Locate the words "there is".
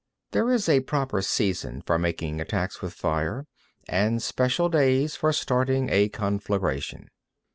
0.41-0.67